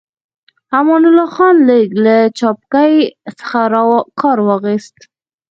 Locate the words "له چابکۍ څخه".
2.05-3.61